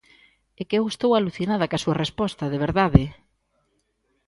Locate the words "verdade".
2.65-3.03